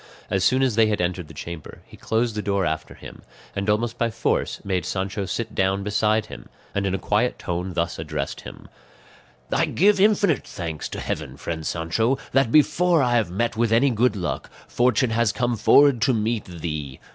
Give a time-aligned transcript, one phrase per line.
[0.31, 3.21] As soon as they had entered the chamber he closed the door after him,
[3.55, 7.73] and almost by force made Sancho sit down beside him, and in a quiet tone
[7.75, 8.67] thus addressed him:
[9.53, 13.91] "I give infinite thanks to heaven, friend Sancho, that, before I have met with any
[13.91, 16.99] good luck, fortune has come forward to meet thee.